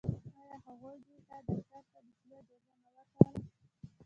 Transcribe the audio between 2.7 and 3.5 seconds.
نه ورکوله.